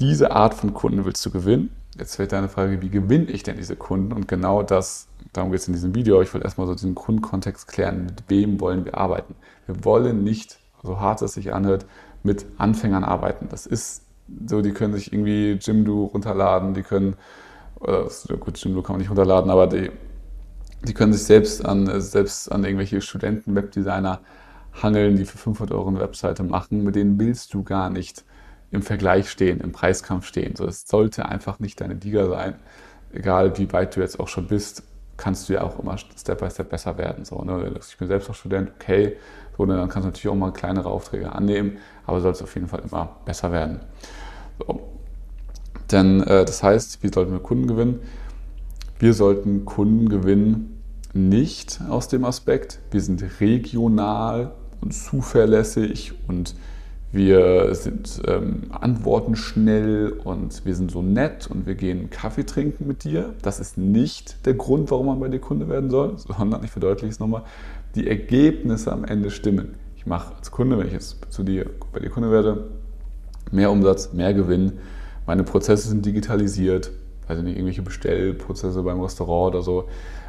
diese 0.00 0.32
Art 0.32 0.54
von 0.54 0.74
Kunden 0.74 1.04
willst 1.04 1.24
du 1.26 1.30
gewinnen. 1.30 1.70
Jetzt 1.98 2.16
fällt 2.16 2.32
deine 2.32 2.48
Frage, 2.48 2.80
wie 2.80 2.88
gewinne 2.88 3.26
ich 3.26 3.42
denn 3.42 3.56
diese 3.56 3.76
Kunden? 3.76 4.12
Und 4.12 4.26
genau 4.26 4.62
das, 4.62 5.08
darum 5.32 5.50
geht 5.50 5.60
es 5.60 5.68
in 5.68 5.74
diesem 5.74 5.94
Video. 5.94 6.22
Ich 6.22 6.32
will 6.32 6.42
erstmal 6.42 6.66
so 6.66 6.74
diesen 6.74 6.94
Kundenkontext 6.94 7.68
klären. 7.68 8.06
Mit 8.06 8.24
wem 8.28 8.60
wollen 8.60 8.86
wir 8.86 8.96
arbeiten? 8.96 9.34
Wir 9.66 9.84
wollen 9.84 10.24
nicht, 10.24 10.58
so 10.82 10.98
hart 10.98 11.20
es 11.20 11.34
sich 11.34 11.52
anhört, 11.52 11.84
mit 12.22 12.46
Anfängern 12.56 13.04
arbeiten. 13.04 13.48
Das 13.50 13.66
ist 13.66 14.02
so, 14.46 14.62
die 14.62 14.72
können 14.72 14.94
sich 14.94 15.12
irgendwie 15.12 15.58
Jimdo 15.60 16.04
runterladen, 16.04 16.74
die 16.74 16.82
können, 16.82 17.16
oder, 17.80 18.08
gut, 18.38 18.58
Jimdo 18.58 18.82
kann 18.82 18.94
man 18.94 19.00
nicht 19.00 19.10
runterladen, 19.10 19.50
aber 19.50 19.66
die, 19.66 19.90
die 20.84 20.94
können 20.94 21.12
sich 21.12 21.22
selbst 21.22 21.64
an, 21.64 22.00
selbst 22.00 22.50
an 22.50 22.64
irgendwelche 22.64 23.00
Studenten, 23.00 23.54
Webdesigner 23.54 24.20
hangeln, 24.82 25.16
die 25.16 25.24
für 25.24 25.38
500 25.38 25.76
Euro 25.76 25.88
eine 25.88 26.00
Webseite 26.00 26.42
machen. 26.42 26.82
Mit 26.82 26.96
denen 26.96 27.18
willst 27.18 27.54
du 27.54 27.62
gar 27.62 27.90
nicht 27.90 28.24
im 28.70 28.82
Vergleich 28.82 29.30
stehen, 29.30 29.60
im 29.60 29.72
Preiskampf 29.72 30.26
stehen. 30.26 30.56
So, 30.56 30.66
es 30.66 30.84
sollte 30.86 31.26
einfach 31.26 31.58
nicht 31.60 31.80
deine 31.80 31.94
Liga 31.94 32.28
sein. 32.28 32.54
Egal 33.12 33.58
wie 33.58 33.70
weit 33.72 33.94
du 33.94 34.00
jetzt 34.00 34.18
auch 34.18 34.28
schon 34.28 34.46
bist, 34.46 34.82
kannst 35.22 35.48
du 35.48 35.52
ja 35.52 35.62
auch 35.62 35.78
immer 35.78 35.96
Step 35.98 36.40
by 36.40 36.50
Step 36.50 36.68
besser 36.68 36.98
werden. 36.98 37.24
So, 37.24 37.42
ne? 37.42 37.72
Ich 37.78 37.96
bin 37.96 38.08
selbst 38.08 38.28
auch 38.28 38.34
Student, 38.34 38.72
okay, 38.74 39.16
so, 39.56 39.64
ne? 39.64 39.76
dann 39.76 39.88
kannst 39.88 40.04
du 40.04 40.08
natürlich 40.08 40.28
auch 40.28 40.34
mal 40.34 40.50
kleinere 40.50 40.88
Aufträge 40.88 41.30
annehmen, 41.30 41.78
aber 42.04 42.16
du 42.16 42.24
sollst 42.24 42.42
auf 42.42 42.52
jeden 42.56 42.66
Fall 42.66 42.82
immer 42.84 43.18
besser 43.24 43.52
werden. 43.52 43.78
So. 44.58 44.80
Denn 45.92 46.22
äh, 46.22 46.44
das 46.44 46.64
heißt, 46.64 47.04
wie 47.04 47.12
sollten 47.12 47.30
wir 47.30 47.38
Kunden 47.38 47.68
gewinnen? 47.68 48.00
Wir 48.98 49.14
sollten 49.14 49.64
Kunden 49.64 50.08
gewinnen 50.08 50.82
nicht 51.12 51.80
aus 51.88 52.08
dem 52.08 52.24
Aspekt, 52.24 52.80
wir 52.90 53.00
sind 53.00 53.22
regional 53.40 54.50
und 54.80 54.92
zuverlässig 54.92 56.14
und 56.26 56.56
wir 57.12 57.74
sind, 57.74 58.22
ähm, 58.26 58.62
antworten 58.70 59.36
schnell 59.36 60.14
und 60.24 60.64
wir 60.64 60.74
sind 60.74 60.90
so 60.90 61.02
nett 61.02 61.46
und 61.46 61.66
wir 61.66 61.74
gehen 61.74 62.08
Kaffee 62.08 62.44
trinken 62.44 62.86
mit 62.86 63.04
dir. 63.04 63.34
Das 63.42 63.60
ist 63.60 63.76
nicht 63.76 64.46
der 64.46 64.54
Grund, 64.54 64.90
warum 64.90 65.06
man 65.06 65.20
bei 65.20 65.28
dir 65.28 65.38
Kunde 65.38 65.68
werden 65.68 65.90
soll, 65.90 66.14
sondern, 66.16 66.64
ich 66.64 66.70
verdeutliche 66.70 67.12
es 67.12 67.20
nochmal, 67.20 67.42
die 67.94 68.08
Ergebnisse 68.08 68.90
am 68.90 69.04
Ende 69.04 69.30
stimmen. 69.30 69.74
Ich 69.94 70.06
mache 70.06 70.34
als 70.34 70.50
Kunde, 70.50 70.78
wenn 70.78 70.86
ich 70.86 70.94
jetzt 70.94 71.18
zu 71.28 71.42
dir, 71.42 71.66
bei 71.92 72.00
dir 72.00 72.08
Kunde 72.08 72.30
werde, 72.30 72.64
mehr 73.50 73.70
Umsatz, 73.70 74.14
mehr 74.14 74.32
Gewinn. 74.32 74.72
Meine 75.26 75.44
Prozesse 75.44 75.88
sind 75.88 76.06
digitalisiert, 76.06 76.92
also 77.28 77.42
nicht 77.42 77.56
irgendwelche 77.56 77.82
Bestellprozesse 77.82 78.82
beim 78.82 79.00
Restaurant 79.00 79.54
oder 79.54 79.62
so. 79.62 79.84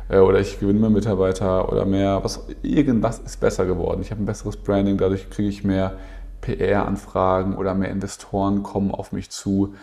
Äh, 0.09 0.19
oder 0.19 0.41
ich 0.41 0.59
gewinne 0.59 0.81
mehr 0.81 0.89
Mitarbeiter 0.89 1.71
oder 1.71 1.85
mehr, 1.85 2.19
was, 2.23 2.45
irgendwas 2.61 3.19
ist 3.19 3.39
besser 3.39 3.65
geworden. 3.65 4.01
Ich 4.01 4.11
habe 4.11 4.21
ein 4.21 4.25
besseres 4.25 4.57
Branding, 4.57 4.97
dadurch 4.97 5.29
kriege 5.29 5.47
ich 5.47 5.63
mehr 5.63 5.97
PR-Anfragen 6.43 7.55
oder 7.55 7.73
mehr 7.73 7.89
Investoren 7.89 8.63
kommen 8.63 8.91
auf 8.91 9.13
mich 9.13 9.29
zu. 9.29 9.73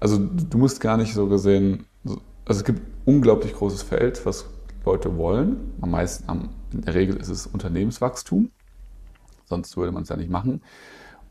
Also 0.00 0.18
du 0.18 0.58
musst 0.58 0.80
gar 0.80 0.96
nicht 0.96 1.14
so 1.14 1.28
gesehen, 1.28 1.86
also 2.04 2.60
es 2.60 2.64
gibt 2.64 2.80
unglaublich 3.04 3.54
großes 3.54 3.82
Feld, 3.82 4.24
was 4.24 4.46
Leute 4.84 5.16
wollen. 5.16 5.74
Am 5.80 5.90
meisten, 5.90 6.50
in 6.72 6.80
der 6.82 6.94
Regel 6.94 7.16
ist 7.16 7.28
es 7.28 7.46
Unternehmenswachstum, 7.46 8.50
sonst 9.44 9.76
würde 9.76 9.92
man 9.92 10.04
es 10.04 10.08
ja 10.08 10.16
nicht 10.16 10.30
machen. 10.30 10.62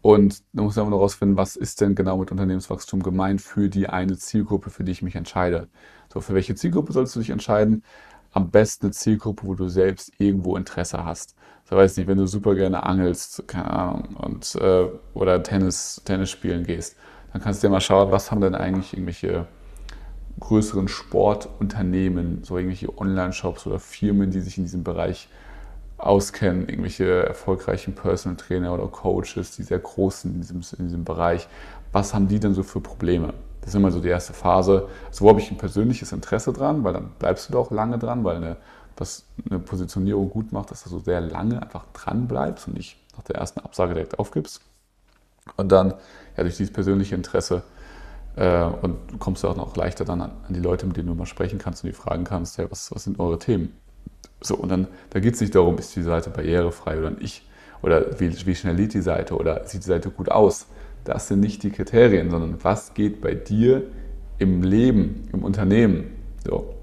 Und 0.01 0.43
da 0.53 0.61
muss 0.61 0.75
man 0.75 0.83
einfach 0.83 0.91
nur 0.91 0.99
rausfinden, 0.99 1.35
was 1.35 1.55
ist 1.55 1.81
denn 1.81 1.95
genau 1.95 2.17
mit 2.17 2.29
Unternehmenswachstum 2.29 3.01
gemeint 3.01 3.41
für 3.41 3.69
die 3.69 3.87
eine 3.87 4.17
Zielgruppe, 4.17 4.69
für 4.69 4.83
die 4.83 4.91
ich 4.91 5.01
mich 5.01 5.15
entscheide. 5.15 5.67
So, 6.13 6.21
für 6.21 6.35
welche 6.35 6.53
Zielgruppe 6.53 6.93
sollst 6.93 7.15
du 7.15 7.19
dich 7.21 7.31
entscheiden? 7.31 7.83
Am 8.35 8.51
besten 8.51 8.85
eine 8.85 8.93
Zielgruppe, 8.93 9.47
wo 9.47 9.55
du 9.55 9.67
selbst 9.67 10.11
irgendwo 10.19 10.55
Interesse 10.55 11.03
hast 11.03 11.35
so 11.67 11.75
weiß 11.75 11.97
nicht, 11.97 12.07
wenn 12.07 12.17
du 12.17 12.27
super 12.27 12.53
gerne 12.55 12.83
angelst, 12.83 13.47
keine 13.47 13.71
Ahnung, 13.71 14.15
und, 14.17 14.55
äh, 14.55 14.85
oder 15.13 15.41
Tennis, 15.41 16.01
Tennis 16.05 16.29
spielen 16.29 16.63
gehst, 16.63 16.95
dann 17.33 17.41
kannst 17.41 17.63
du 17.63 17.67
dir 17.67 17.71
mal 17.71 17.81
schauen, 17.81 18.11
was 18.11 18.31
haben 18.31 18.41
denn 18.41 18.55
eigentlich 18.55 18.93
irgendwelche 18.93 19.47
größeren 20.39 20.87
Sportunternehmen, 20.87 22.43
so 22.43 22.57
irgendwelche 22.57 22.95
Online-Shops 22.97 23.65
oder 23.65 23.79
Firmen, 23.79 24.29
die 24.29 24.41
sich 24.41 24.57
in 24.57 24.65
diesem 24.65 24.83
Bereich 24.83 25.27
auskennen, 25.97 26.69
irgendwelche 26.69 27.25
erfolgreichen 27.25 27.95
Personal 27.95 28.37
Trainer 28.37 28.73
oder 28.73 28.87
Coaches, 28.87 29.55
die 29.55 29.63
sehr 29.63 29.79
groß 29.79 30.21
sind 30.21 30.35
in 30.35 30.41
diesem, 30.41 30.61
in 30.77 30.85
diesem 30.85 31.03
Bereich. 31.03 31.47
Was 31.93 32.13
haben 32.13 32.27
die 32.27 32.39
denn 32.39 32.53
so 32.53 32.61
für 32.63 32.81
Probleme? 32.81 33.33
Das 33.65 33.73
ist 33.73 33.75
immer 33.75 33.91
so 33.91 33.99
die 33.99 34.09
erste 34.09 34.33
Phase. 34.33 34.87
Also 35.07 35.25
wo 35.25 35.29
habe 35.29 35.41
ich 35.41 35.51
ein 35.51 35.57
persönliches 35.57 36.11
Interesse 36.11 36.53
dran, 36.53 36.83
weil 36.83 36.93
dann 36.93 37.09
bleibst 37.19 37.49
du 37.49 37.53
da 37.53 37.59
auch 37.59 37.71
lange 37.71 37.97
dran, 37.97 38.23
weil 38.23 38.37
eine 38.37 38.57
was 38.97 39.25
eine 39.49 39.59
Positionierung 39.59 40.29
gut 40.29 40.51
macht, 40.51 40.71
dass 40.71 40.83
du 40.83 40.89
so 40.89 40.99
sehr 40.99 41.21
lange 41.21 41.61
einfach 41.61 41.85
dran 41.93 42.27
bleibst 42.27 42.67
und 42.67 42.75
nicht 42.75 42.97
nach 43.15 43.23
der 43.23 43.35
ersten 43.35 43.59
Absage 43.59 43.93
direkt 43.93 44.19
aufgibst. 44.19 44.61
Und 45.57 45.71
dann, 45.71 45.93
ja, 46.37 46.43
durch 46.43 46.57
dieses 46.57 46.73
persönliche 46.73 47.15
Interesse 47.15 47.63
äh, 48.35 48.63
und 48.63 49.19
kommst 49.19 49.43
du 49.43 49.47
auch 49.47 49.55
noch 49.55 49.75
leichter 49.75 50.05
dann 50.05 50.21
an, 50.21 50.31
an, 50.47 50.53
die 50.53 50.59
Leute, 50.59 50.85
mit 50.85 50.97
denen 50.97 51.07
du 51.07 51.15
mal 51.15 51.25
sprechen 51.25 51.59
kannst 51.59 51.83
und 51.83 51.89
die 51.89 51.95
fragen 51.95 52.23
kannst, 52.23 52.57
ja, 52.57 52.69
was, 52.69 52.93
was 52.93 53.03
sind 53.03 53.19
eure 53.19 53.39
Themen? 53.39 53.73
So, 54.41 54.55
und 54.55 54.69
dann, 54.69 54.87
da 55.11 55.19
geht 55.19 55.35
es 55.35 55.41
nicht 55.41 55.55
darum, 55.55 55.77
ist 55.77 55.95
die 55.95 56.03
Seite 56.03 56.29
barrierefrei 56.29 56.97
oder 56.97 57.11
nicht, 57.11 57.47
oder 57.81 58.19
wie, 58.19 58.45
wie 58.45 58.55
schnell 58.55 58.75
lädt 58.75 58.93
die 58.93 59.01
Seite 59.01 59.35
oder 59.35 59.67
sieht 59.67 59.83
die 59.83 59.87
Seite 59.87 60.09
gut 60.09 60.29
aus. 60.29 60.67
Das 61.05 61.27
sind 61.27 61.39
nicht 61.39 61.63
die 61.63 61.69
Kriterien, 61.69 62.29
sondern 62.29 62.57
was 62.63 62.93
geht 62.93 63.21
bei 63.21 63.35
dir 63.35 63.83
im 64.39 64.63
Leben, 64.63 65.29
im 65.31 65.43
Unternehmen. 65.43 66.11
So. 66.45 66.73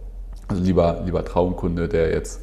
Also 0.48 0.62
lieber, 0.62 1.02
lieber 1.04 1.24
Traumkunde, 1.24 1.88
der 1.88 2.10
jetzt 2.10 2.40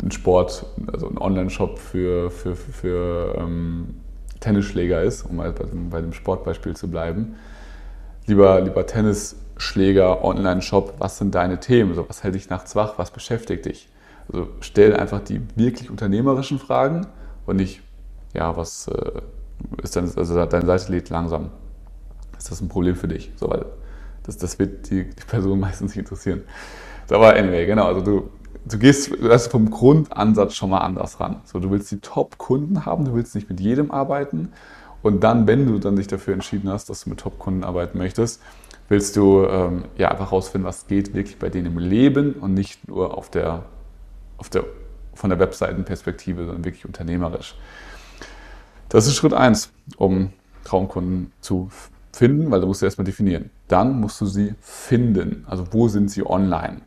einen 0.00 0.10
Sport, 0.10 0.66
also 0.92 1.08
einen 1.08 1.18
Online-Shop 1.18 1.78
für, 1.78 2.30
für, 2.30 2.54
für, 2.54 2.72
für 2.72 3.34
ähm, 3.38 3.94
Tennisschläger 4.40 5.02
ist, 5.02 5.22
um 5.22 5.36
mal 5.36 5.52
bei, 5.52 5.64
bei 5.90 6.00
dem 6.00 6.12
Sportbeispiel 6.12 6.76
zu 6.76 6.90
bleiben. 6.90 7.36
Lieber, 8.26 8.60
lieber 8.60 8.86
Tennisschläger, 8.86 10.22
Online-Shop, 10.22 10.94
was 10.98 11.16
sind 11.16 11.34
deine 11.34 11.60
Themen? 11.60 11.90
Also 11.90 12.06
was 12.08 12.22
hält 12.22 12.34
dich 12.34 12.50
nachts 12.50 12.76
wach? 12.76 12.98
Was 12.98 13.10
beschäftigt 13.10 13.64
dich? 13.64 13.88
Also 14.30 14.48
stell 14.60 14.94
einfach 14.94 15.20
die 15.20 15.40
wirklich 15.54 15.88
unternehmerischen 15.90 16.58
Fragen 16.58 17.06
und 17.46 17.56
nicht, 17.56 17.80
ja, 18.34 18.56
was 18.56 18.88
äh, 18.88 19.22
ist 19.82 19.96
dann, 19.96 20.10
also 20.16 20.44
deine 20.46 20.66
Seite 20.66 20.92
lädt 20.92 21.10
langsam. 21.10 21.50
Ist 22.36 22.50
das 22.50 22.60
ein 22.60 22.68
Problem 22.68 22.96
für 22.96 23.08
dich? 23.08 23.32
So, 23.36 23.48
weil 23.48 23.66
das, 24.24 24.36
das 24.36 24.58
wird 24.58 24.90
die, 24.90 25.04
die 25.04 25.24
Person 25.26 25.60
meistens 25.60 25.92
nicht 25.92 25.98
interessieren. 25.98 26.42
So, 27.06 27.16
aber 27.16 27.34
anyway, 27.36 27.66
genau, 27.66 27.86
also 27.86 28.00
du, 28.00 28.30
du 28.64 28.78
gehst 28.78 29.12
also 29.22 29.50
vom 29.50 29.70
Grundansatz 29.70 30.54
schon 30.54 30.70
mal 30.70 30.78
anders 30.78 31.20
ran. 31.20 31.40
So, 31.44 31.60
du 31.60 31.70
willst 31.70 31.90
die 31.90 32.00
Top-Kunden 32.00 32.84
haben, 32.84 33.04
du 33.04 33.14
willst 33.14 33.34
nicht 33.34 33.48
mit 33.48 33.60
jedem 33.60 33.90
arbeiten. 33.90 34.52
Und 35.02 35.22
dann, 35.22 35.46
wenn 35.46 35.66
du 35.66 35.78
dann 35.78 35.96
dich 35.96 36.08
dafür 36.08 36.34
entschieden 36.34 36.68
hast, 36.68 36.90
dass 36.90 37.04
du 37.04 37.10
mit 37.10 37.20
Top-Kunden 37.20 37.62
arbeiten 37.62 37.98
möchtest, 37.98 38.42
willst 38.88 39.16
du 39.16 39.44
ähm, 39.44 39.84
ja 39.96 40.10
einfach 40.10 40.30
herausfinden, 40.30 40.66
was 40.66 40.86
geht 40.86 41.14
wirklich 41.14 41.38
bei 41.38 41.48
denen 41.48 41.66
im 41.66 41.78
Leben 41.78 42.34
und 42.34 42.54
nicht 42.54 42.88
nur 42.88 43.16
auf 43.16 43.30
der 43.30 43.64
auf 44.38 44.50
der, 44.50 44.64
von 45.14 45.30
der 45.30 45.38
Webseitenperspektive, 45.38 46.44
sondern 46.44 46.64
wirklich 46.64 46.84
unternehmerisch. 46.84 47.54
Das 48.88 49.06
ist 49.06 49.16
Schritt 49.16 49.34
1, 49.34 49.72
um 49.96 50.32
Traumkunden 50.64 51.32
zu 51.40 51.70
finden, 52.12 52.50
weil 52.50 52.60
du 52.60 52.66
musst 52.66 52.80
sie 52.80 52.86
erstmal 52.86 53.04
definieren. 53.04 53.50
Dann 53.68 54.00
musst 54.00 54.20
du 54.20 54.26
sie 54.26 54.54
finden. 54.60 55.44
Also 55.48 55.66
wo 55.72 55.88
sind 55.88 56.10
sie 56.10 56.24
online? 56.24 56.82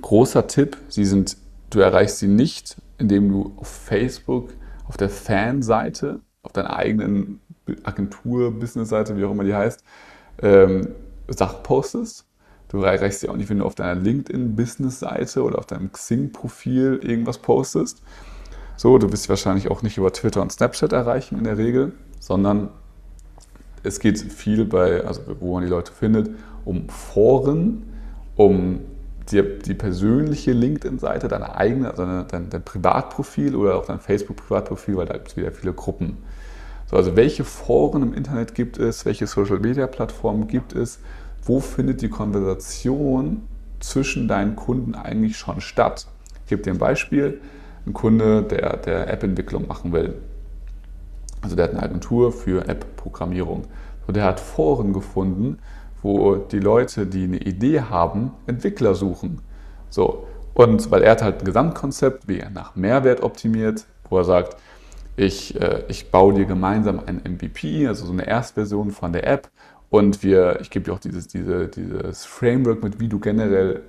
Großer 0.00 0.46
Tipp, 0.46 0.76
sie 0.88 1.04
sind, 1.04 1.36
du 1.70 1.80
erreichst 1.80 2.18
sie 2.18 2.28
nicht, 2.28 2.76
indem 2.98 3.30
du 3.30 3.54
auf 3.56 3.68
Facebook, 3.68 4.50
auf 4.86 4.96
der 4.96 5.10
Fanseite, 5.10 6.20
auf 6.42 6.52
deiner 6.52 6.76
eigenen 6.76 7.40
Agentur, 7.84 8.50
Businessseite, 8.52 9.16
wie 9.16 9.24
auch 9.24 9.30
immer 9.30 9.44
die 9.44 9.54
heißt, 9.54 9.84
ähm, 10.42 10.88
Sachen 11.28 11.62
postest, 11.62 12.26
Du 12.70 12.82
erreichst 12.82 13.24
ja 13.24 13.30
auch 13.30 13.36
nicht, 13.36 13.50
wenn 13.50 13.58
du 13.58 13.64
auf 13.64 13.74
deiner 13.74 14.00
LinkedIn-Business-Seite 14.00 15.42
oder 15.42 15.58
auf 15.58 15.66
deinem 15.66 15.90
Xing-Profil 15.90 17.00
irgendwas 17.02 17.38
postest. 17.38 18.00
So, 18.80 18.96
du 18.96 19.12
wirst 19.12 19.28
wahrscheinlich 19.28 19.70
auch 19.70 19.82
nicht 19.82 19.98
über 19.98 20.10
Twitter 20.10 20.40
und 20.40 20.50
Snapchat 20.50 20.94
erreichen 20.94 21.36
in 21.36 21.44
der 21.44 21.58
Regel, 21.58 21.92
sondern 22.18 22.70
es 23.82 24.00
geht 24.00 24.18
viel 24.18 24.64
bei, 24.64 25.04
also 25.04 25.20
wo 25.38 25.52
man 25.52 25.64
die 25.64 25.68
Leute 25.68 25.92
findet, 25.92 26.30
um 26.64 26.88
Foren, 26.88 27.82
um 28.36 28.80
die, 29.30 29.58
die 29.58 29.74
persönliche 29.74 30.52
LinkedIn-Seite, 30.52 31.28
deine 31.28 31.56
eigene, 31.56 31.90
also 31.90 32.06
dein, 32.06 32.48
dein, 32.48 32.64
Privatprofil 32.64 33.54
oder 33.54 33.76
auch 33.76 33.84
dein 33.84 34.00
Facebook-Privatprofil, 34.00 34.96
weil 34.96 35.04
da 35.04 35.12
gibt 35.12 35.28
es 35.28 35.36
wieder 35.36 35.52
viele 35.52 35.74
Gruppen. 35.74 36.16
So, 36.90 36.96
also 36.96 37.16
welche 37.16 37.44
Foren 37.44 38.00
im 38.02 38.14
Internet 38.14 38.54
gibt 38.54 38.78
es, 38.78 39.04
welche 39.04 39.26
Social-Media-Plattformen 39.26 40.48
gibt 40.48 40.72
es, 40.72 41.00
wo 41.44 41.60
findet 41.60 42.00
die 42.00 42.08
Konversation 42.08 43.42
zwischen 43.78 44.26
deinen 44.26 44.56
Kunden 44.56 44.94
eigentlich 44.94 45.36
schon 45.36 45.60
statt? 45.60 46.06
Ich 46.44 46.48
gebe 46.48 46.62
dir 46.62 46.70
ein 46.70 46.78
Beispiel. 46.78 47.42
Ein 47.86 47.92
Kunde, 47.92 48.42
der, 48.42 48.76
der 48.76 49.08
App-Entwicklung 49.12 49.66
machen 49.66 49.92
will. 49.92 50.14
Also 51.42 51.56
der 51.56 51.66
hat 51.66 51.72
eine 51.72 51.82
Agentur 51.82 52.32
für 52.32 52.68
App-Programmierung. 52.68 53.64
Und 54.06 54.16
der 54.16 54.24
hat 54.24 54.40
Foren 54.40 54.92
gefunden, 54.92 55.58
wo 56.02 56.36
die 56.36 56.58
Leute, 56.58 57.06
die 57.06 57.24
eine 57.24 57.38
Idee 57.38 57.82
haben, 57.82 58.32
Entwickler 58.46 58.94
suchen. 58.94 59.40
So. 59.88 60.26
Und 60.54 60.90
weil 60.90 61.02
er 61.02 61.12
hat 61.12 61.22
halt 61.22 61.40
ein 61.40 61.44
Gesamtkonzept, 61.44 62.28
wie 62.28 62.40
er 62.40 62.50
nach 62.50 62.76
Mehrwert 62.76 63.22
optimiert, 63.22 63.86
wo 64.08 64.18
er 64.18 64.24
sagt, 64.24 64.56
ich, 65.16 65.60
äh, 65.60 65.84
ich 65.88 66.10
baue 66.10 66.34
dir 66.34 66.44
gemeinsam 66.46 67.00
ein 67.04 67.16
MVP, 67.16 67.86
also 67.86 68.06
so 68.06 68.12
eine 68.12 68.26
Erstversion 68.26 68.90
von 68.90 69.12
der 69.12 69.26
App 69.26 69.50
und 69.90 70.22
wir, 70.22 70.60
ich 70.60 70.70
gebe 70.70 70.84
dir 70.84 70.92
auch 70.92 70.98
dieses, 70.98 71.28
diese, 71.28 71.68
dieses 71.68 72.24
Framework 72.24 72.82
mit, 72.82 73.00
wie 73.00 73.08
du 73.08 73.18
generell 73.18 73.82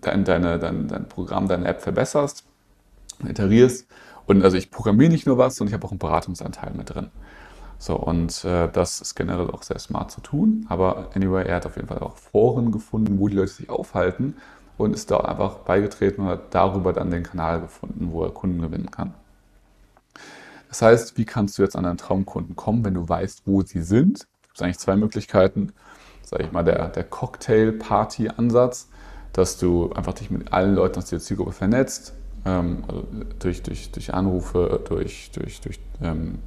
dein, 0.00 0.24
deine, 0.24 0.58
dein, 0.58 0.88
dein 0.88 1.08
Programm, 1.08 1.48
deine 1.48 1.66
App 1.66 1.82
verbesserst, 1.82 2.44
iterierst. 3.26 3.86
Und 4.26 4.42
also 4.44 4.56
ich 4.56 4.70
programmiere 4.70 5.10
nicht 5.10 5.26
nur 5.26 5.38
was, 5.38 5.56
sondern 5.56 5.70
ich 5.70 5.74
habe 5.74 5.86
auch 5.86 5.90
einen 5.90 5.98
Beratungsanteil 5.98 6.72
mit 6.74 6.94
drin. 6.94 7.10
So, 7.78 7.96
und 7.96 8.44
äh, 8.44 8.68
das 8.70 9.00
ist 9.00 9.14
generell 9.14 9.50
auch 9.50 9.62
sehr 9.62 9.78
smart 9.78 10.10
zu 10.10 10.20
tun. 10.20 10.66
Aber 10.68 11.10
anyway, 11.14 11.46
er 11.46 11.56
hat 11.56 11.66
auf 11.66 11.76
jeden 11.76 11.88
Fall 11.88 12.00
auch 12.00 12.16
Foren 12.16 12.72
gefunden, 12.72 13.18
wo 13.18 13.28
die 13.28 13.36
Leute 13.36 13.52
sich 13.52 13.70
aufhalten 13.70 14.36
und 14.76 14.94
ist 14.94 15.10
da 15.10 15.18
einfach 15.18 15.58
beigetreten 15.58 16.22
und 16.22 16.28
hat 16.28 16.54
darüber 16.54 16.92
dann 16.92 17.10
den 17.10 17.22
Kanal 17.22 17.60
gefunden, 17.60 18.12
wo 18.12 18.24
er 18.24 18.30
Kunden 18.30 18.60
gewinnen 18.60 18.90
kann. 18.90 19.14
Das 20.68 20.82
heißt, 20.82 21.16
wie 21.16 21.24
kannst 21.24 21.56
du 21.56 21.62
jetzt 21.62 21.76
an 21.76 21.84
deinen 21.84 21.96
Traumkunden 21.96 22.54
kommen, 22.54 22.84
wenn 22.84 22.94
du 22.94 23.08
weißt, 23.08 23.42
wo 23.46 23.62
sie 23.62 23.82
sind 23.82 24.26
es 24.58 24.62
eigentlich 24.62 24.78
zwei 24.78 24.96
Möglichkeiten. 24.96 25.72
Sage 26.22 26.44
ich 26.44 26.52
mal, 26.52 26.64
der, 26.64 26.88
der 26.88 27.04
Cocktail-Party-Ansatz, 27.04 28.88
dass 29.32 29.58
du 29.58 29.92
einfach 29.92 30.14
dich 30.14 30.30
mit 30.30 30.52
allen 30.52 30.74
Leuten 30.74 30.98
aus 30.98 31.06
der 31.06 31.20
Zielgruppe 31.20 31.52
vernetzt, 31.52 32.14
ähm, 32.44 32.84
also 32.88 33.06
durch, 33.38 33.62
durch, 33.62 33.90
durch 33.90 34.14
Anrufe, 34.14 34.80
durch, 34.88 35.30
durch, 35.32 35.60
durch 35.60 35.80
ähm, 36.02 36.38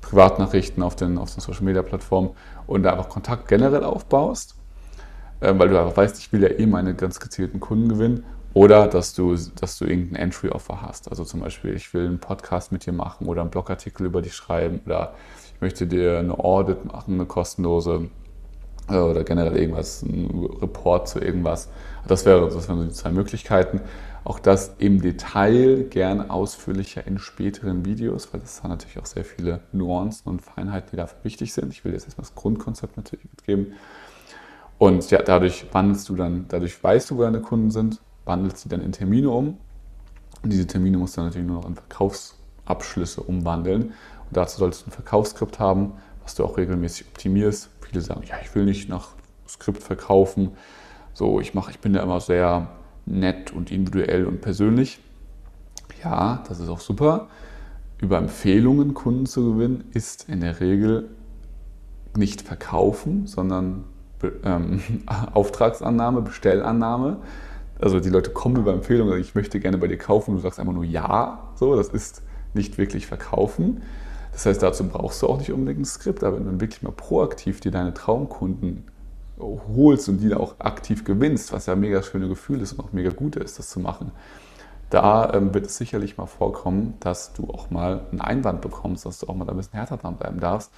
Privatnachrichten 0.00 0.82
auf 0.82 0.96
den, 0.96 1.18
auf 1.18 1.34
den 1.34 1.40
Social-Media-Plattformen 1.40 2.30
und 2.66 2.82
da 2.82 2.92
einfach 2.92 3.08
Kontakt 3.08 3.48
generell 3.48 3.84
aufbaust, 3.84 4.54
äh, 5.40 5.52
weil 5.56 5.68
du 5.68 5.78
einfach 5.80 5.96
weißt, 5.96 6.18
ich 6.18 6.32
will 6.32 6.42
ja 6.42 6.50
eh 6.50 6.66
meine 6.66 6.94
ganz 6.94 7.20
gezielten 7.20 7.60
Kunden 7.60 7.88
gewinnen 7.88 8.24
oder 8.54 8.86
dass 8.86 9.14
du, 9.14 9.36
dass 9.60 9.78
du 9.78 9.84
irgendein 9.84 10.22
Entry-Offer 10.22 10.80
hast. 10.80 11.10
Also 11.10 11.24
zum 11.24 11.40
Beispiel, 11.40 11.74
ich 11.74 11.92
will 11.92 12.06
einen 12.06 12.20
Podcast 12.20 12.72
mit 12.72 12.86
dir 12.86 12.92
machen 12.92 13.26
oder 13.26 13.42
einen 13.42 13.50
Blogartikel 13.50 14.06
über 14.06 14.22
dich 14.22 14.34
schreiben 14.34 14.80
oder 14.86 15.14
ich 15.54 15.60
möchte 15.60 15.86
dir 15.86 16.18
eine 16.18 16.38
Audit 16.38 16.84
machen, 16.84 17.14
eine 17.14 17.26
kostenlose 17.26 18.08
äh, 18.88 18.96
oder 18.96 19.24
generell 19.24 19.56
irgendwas, 19.56 20.02
ein 20.02 20.48
Report 20.62 21.08
zu 21.08 21.20
irgendwas. 21.20 21.68
Das, 22.06 22.24
wäre, 22.24 22.48
das 22.48 22.68
wären 22.68 22.78
so 22.78 22.84
die 22.84 22.92
zwei 22.92 23.10
Möglichkeiten. 23.10 23.80
Auch 24.26 24.40
das 24.40 24.74
im 24.78 25.00
Detail 25.00 25.84
gern 25.84 26.30
ausführlicher 26.30 27.06
in 27.06 27.20
späteren 27.20 27.84
Videos, 27.84 28.34
weil 28.34 28.40
es 28.40 28.60
hat 28.60 28.70
natürlich 28.70 28.98
auch 28.98 29.06
sehr 29.06 29.24
viele 29.24 29.60
Nuancen 29.70 30.28
und 30.28 30.42
Feinheiten, 30.42 30.90
die 30.90 30.96
dafür 30.96 31.22
wichtig 31.22 31.52
sind. 31.52 31.72
Ich 31.72 31.84
will 31.84 31.92
jetzt 31.92 32.06
erstmal 32.06 32.24
das 32.24 32.34
Grundkonzept 32.34 32.96
natürlich 32.96 33.24
mitgeben. 33.26 33.74
Und 34.78 35.08
ja, 35.12 35.22
dadurch 35.22 35.66
wandelst 35.70 36.08
du 36.08 36.16
dann, 36.16 36.46
dadurch 36.48 36.82
weißt 36.82 37.08
du, 37.08 37.18
wo 37.18 37.22
deine 37.22 37.40
Kunden 37.40 37.70
sind, 37.70 38.00
wandelst 38.24 38.58
sie 38.58 38.68
dann 38.68 38.80
in 38.80 38.90
Termine 38.90 39.30
um. 39.30 39.58
Und 40.42 40.52
diese 40.52 40.66
Termine 40.66 40.98
musst 40.98 41.16
du 41.16 41.20
natürlich 41.20 41.46
nur 41.46 41.60
noch 41.60 41.68
in 41.68 41.76
Verkaufsabschlüsse 41.76 43.22
umwandeln. 43.22 43.82
Und 43.82 43.92
dazu 44.32 44.58
solltest 44.58 44.82
du 44.82 44.90
ein 44.90 44.92
Verkaufsskript 44.92 45.60
haben, 45.60 45.92
was 46.24 46.34
du 46.34 46.44
auch 46.44 46.56
regelmäßig 46.56 47.06
optimierst. 47.12 47.70
Viele 47.80 48.00
sagen, 48.00 48.24
ja, 48.26 48.34
ich 48.42 48.52
will 48.56 48.64
nicht 48.64 48.88
nach 48.88 49.10
Skript 49.46 49.84
verkaufen. 49.84 50.56
So, 51.14 51.38
ich 51.38 51.54
mache, 51.54 51.70
ich 51.70 51.78
bin 51.78 51.92
da 51.92 52.02
immer 52.02 52.18
sehr 52.18 52.75
nett 53.06 53.52
und 53.52 53.70
individuell 53.70 54.26
und 54.26 54.40
persönlich. 54.40 55.00
Ja, 56.02 56.42
das 56.48 56.60
ist 56.60 56.68
auch 56.68 56.80
super. 56.80 57.28
Über 57.98 58.18
Empfehlungen 58.18 58.92
Kunden 58.92 59.26
zu 59.26 59.54
gewinnen, 59.54 59.84
ist 59.94 60.28
in 60.28 60.40
der 60.40 60.60
Regel 60.60 61.08
nicht 62.16 62.42
verkaufen, 62.42 63.26
sondern 63.26 63.84
ähm, 64.44 64.80
Auftragsannahme, 65.32 66.22
Bestellannahme. 66.22 67.18
Also 67.78 68.00
die 68.00 68.10
Leute 68.10 68.30
kommen 68.30 68.56
über 68.56 68.72
Empfehlungen, 68.72 69.18
ich 69.20 69.34
möchte 69.34 69.60
gerne 69.60 69.78
bei 69.78 69.86
dir 69.86 69.98
kaufen, 69.98 70.34
du 70.34 70.40
sagst 70.40 70.58
einfach 70.58 70.72
nur 70.72 70.84
ja. 70.84 71.50
So, 71.54 71.76
das 71.76 71.88
ist 71.88 72.22
nicht 72.54 72.78
wirklich 72.78 73.06
verkaufen. 73.06 73.82
Das 74.32 74.46
heißt, 74.46 74.62
dazu 74.62 74.84
brauchst 74.84 75.22
du 75.22 75.28
auch 75.28 75.38
nicht 75.38 75.52
unbedingt 75.52 75.80
ein 75.80 75.84
Skript, 75.84 76.22
aber 76.22 76.38
wenn 76.38 76.44
du 76.44 76.60
wirklich 76.60 76.82
mal 76.82 76.92
proaktiv 76.92 77.60
dir 77.60 77.70
deine 77.70 77.94
Traumkunden 77.94 78.84
holst 79.38 80.08
und 80.08 80.18
die 80.18 80.28
dann 80.28 80.38
auch 80.38 80.54
aktiv 80.58 81.04
gewinnst, 81.04 81.52
was 81.52 81.66
ja 81.66 81.74
ein 81.74 81.80
mega 81.80 82.02
schönes 82.02 82.28
Gefühl 82.28 82.60
ist 82.60 82.72
und 82.72 82.80
auch 82.80 82.92
mega 82.92 83.10
gut 83.10 83.36
ist, 83.36 83.58
das 83.58 83.68
zu 83.70 83.80
machen, 83.80 84.12
da 84.90 85.32
ähm, 85.34 85.52
wird 85.52 85.66
es 85.66 85.76
sicherlich 85.76 86.16
mal 86.16 86.26
vorkommen, 86.26 86.94
dass 87.00 87.32
du 87.32 87.50
auch 87.50 87.70
mal 87.70 88.06
einen 88.10 88.20
Einwand 88.20 88.60
bekommst, 88.60 89.04
dass 89.04 89.18
du 89.18 89.26
auch 89.26 89.34
mal 89.34 89.48
ein 89.48 89.56
bisschen 89.56 89.74
härter 89.74 89.96
dran 89.96 90.16
bleiben 90.16 90.40
darfst. 90.40 90.70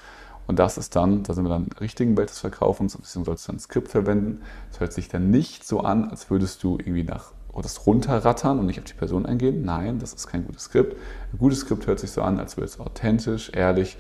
Und 0.47 0.59
das 0.59 0.79
ist 0.79 0.97
dann, 0.97 1.25
da 1.25 1.35
sind 1.35 1.45
wir 1.45 1.51
dann 1.51 1.65
in 1.65 1.71
der 1.71 1.83
richtigen 1.83 2.17
Welt 2.17 2.31
des 2.31 2.39
Verkaufens, 2.39 2.97
deswegen 2.99 3.27
sollst 3.27 3.47
du 3.47 3.53
ein 3.53 3.59
Skript 3.59 3.89
verwenden. 3.89 4.41
Es 4.73 4.81
hört 4.81 4.95
sich 4.95 5.09
dann 5.09 5.31
nicht 5.31 5.67
so 5.67 5.81
an, 5.81 6.09
als 6.09 6.31
würdest 6.31 6.63
du 6.63 6.79
irgendwie 6.79 7.05
nach 7.05 7.33
das 7.61 7.87
runterrattern 7.87 8.61
und 8.61 8.67
nicht 8.67 8.79
auf 8.79 8.85
die 8.85 8.95
Person 8.95 9.27
eingehen. 9.27 9.65
Nein, 9.65 9.99
das 9.99 10.13
ist 10.13 10.29
kein 10.29 10.47
gutes 10.47 10.65
Skript. 10.65 10.97
Ein 11.33 11.39
gutes 11.39 11.61
Skript 11.61 11.89
hört 11.89 11.99
sich 11.99 12.13
so 12.13 12.23
an, 12.23 12.39
als 12.39 12.57
würde 12.57 12.67
es 12.67 12.79
authentisch, 12.79 13.51
ehrlich 13.53 13.99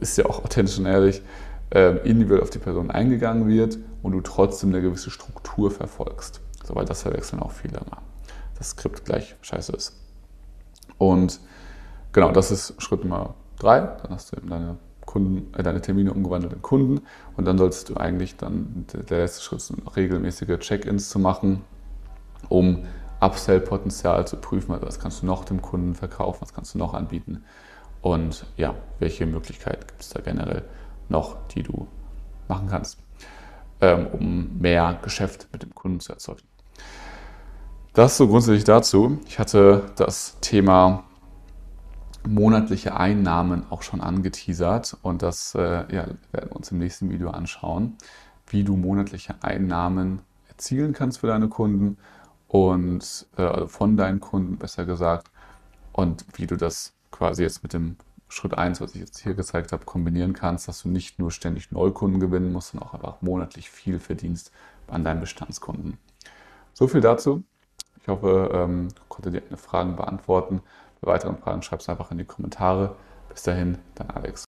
ist 0.00 0.18
ja 0.18 0.26
auch 0.26 0.44
authentisch 0.44 0.78
und 0.78 0.86
ehrlich, 0.86 1.22
individuell 1.78 2.42
auf 2.42 2.50
die 2.50 2.58
Person 2.58 2.90
eingegangen 2.90 3.48
wird 3.48 3.78
und 4.02 4.12
du 4.12 4.20
trotzdem 4.20 4.70
eine 4.70 4.82
gewisse 4.82 5.10
Struktur 5.10 5.70
verfolgst. 5.70 6.40
So, 6.64 6.74
weil 6.74 6.84
das 6.84 7.02
verwechseln 7.02 7.40
auch 7.40 7.50
viele 7.50 7.80
mal. 7.90 8.02
Das 8.58 8.70
Skript 8.70 9.04
gleich 9.04 9.36
scheiße 9.40 9.72
ist. 9.72 9.96
Und 10.98 11.40
genau, 12.12 12.30
das 12.30 12.50
ist 12.50 12.80
Schritt 12.80 13.02
Nummer 13.02 13.34
drei. 13.58 13.80
Dann 13.80 14.10
hast 14.10 14.32
du 14.32 14.36
eben 14.36 14.50
deine 14.50 14.76
Kunden, 15.06 15.52
äh, 15.58 15.62
deine 15.62 15.80
Termine 15.80 16.12
umgewandelt 16.12 16.52
in 16.52 16.62
Kunden 16.62 17.00
und 17.36 17.44
dann 17.44 17.58
solltest 17.58 17.88
du 17.88 17.96
eigentlich 17.96 18.36
dann, 18.36 18.86
der 18.92 19.18
letzte 19.18 19.42
Schritt 19.42 19.60
sind 19.60 19.96
regelmäßige 19.96 20.58
Check-ins 20.58 21.08
zu 21.08 21.18
machen, 21.18 21.62
um 22.48 22.84
Upsell-Potenzial 23.20 24.26
zu 24.26 24.36
prüfen, 24.36 24.72
also 24.72 24.86
was 24.86 24.98
kannst 24.98 25.22
du 25.22 25.26
noch 25.26 25.44
dem 25.44 25.62
Kunden 25.62 25.94
verkaufen, 25.94 26.40
was 26.40 26.54
kannst 26.54 26.74
du 26.74 26.78
noch 26.78 26.94
anbieten 26.94 27.44
und 28.00 28.46
ja, 28.56 28.74
welche 28.98 29.26
Möglichkeiten 29.26 29.86
gibt 29.86 30.02
es 30.02 30.08
da 30.10 30.20
generell 30.20 30.64
noch, 31.12 31.36
die 31.48 31.62
du 31.62 31.86
machen 32.48 32.66
kannst, 32.68 32.98
ähm, 33.80 34.08
um 34.08 34.58
mehr 34.58 34.98
Geschäft 35.02 35.48
mit 35.52 35.62
dem 35.62 35.74
Kunden 35.74 36.00
zu 36.00 36.12
erzeugen. 36.12 36.42
Das 37.92 38.16
so 38.16 38.26
grundsätzlich 38.26 38.64
dazu. 38.64 39.20
Ich 39.26 39.38
hatte 39.38 39.84
das 39.96 40.38
Thema 40.40 41.04
monatliche 42.26 42.96
Einnahmen 42.96 43.64
auch 43.70 43.82
schon 43.82 44.00
angeteasert 44.00 44.96
und 45.02 45.22
das 45.22 45.54
äh, 45.54 45.60
ja, 45.94 46.06
werden 46.32 46.50
wir 46.50 46.56
uns 46.56 46.70
im 46.70 46.78
nächsten 46.78 47.10
Video 47.10 47.30
anschauen, 47.30 47.96
wie 48.46 48.64
du 48.64 48.76
monatliche 48.76 49.34
Einnahmen 49.42 50.22
erzielen 50.48 50.92
kannst 50.92 51.18
für 51.18 51.26
deine 51.26 51.48
Kunden 51.48 51.98
und 52.48 53.26
äh, 53.36 53.42
also 53.42 53.66
von 53.66 53.96
deinen 53.96 54.20
Kunden 54.20 54.56
besser 54.56 54.84
gesagt 54.84 55.30
und 55.92 56.24
wie 56.34 56.46
du 56.46 56.56
das 56.56 56.94
quasi 57.10 57.42
jetzt 57.42 57.62
mit 57.62 57.72
dem 57.72 57.96
Schritt 58.32 58.56
1, 58.56 58.80
was 58.80 58.94
ich 58.94 59.00
jetzt 59.00 59.18
hier 59.18 59.34
gezeigt 59.34 59.72
habe, 59.72 59.84
kombinieren 59.84 60.32
kannst, 60.32 60.66
dass 60.66 60.82
du 60.82 60.88
nicht 60.88 61.18
nur 61.18 61.30
ständig 61.30 61.70
Neukunden 61.70 62.18
gewinnen 62.18 62.50
musst, 62.50 62.70
sondern 62.70 62.88
auch 62.88 62.94
einfach 62.94 63.20
monatlich 63.20 63.70
viel 63.70 63.98
verdienst 63.98 64.50
an 64.88 65.04
deinen 65.04 65.20
Bestandskunden. 65.20 65.98
So 66.72 66.88
viel 66.88 67.02
dazu. 67.02 67.44
Ich 68.00 68.08
hoffe, 68.08 68.50
ähm, 68.54 68.88
ich 68.88 69.08
konnte 69.10 69.30
dir 69.30 69.42
deine 69.42 69.58
Fragen 69.58 69.96
beantworten. 69.96 70.62
Bei 71.02 71.12
weiteren 71.12 71.36
Fragen 71.36 71.62
schreib 71.62 71.80
es 71.80 71.88
einfach 71.90 72.10
in 72.10 72.18
die 72.18 72.24
Kommentare. 72.24 72.96
Bis 73.28 73.42
dahin, 73.42 73.78
dein 73.94 74.10
Alex. 74.10 74.46